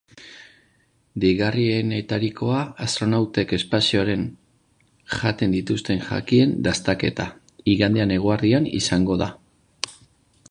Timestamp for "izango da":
8.83-9.29